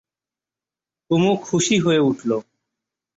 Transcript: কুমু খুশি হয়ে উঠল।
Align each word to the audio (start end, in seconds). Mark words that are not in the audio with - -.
কুমু 1.11 1.31
খুশি 1.45 1.75
হয়ে 1.79 2.01
উঠল। 2.09 2.31